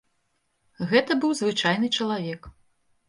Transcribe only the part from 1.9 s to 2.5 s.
чалавек.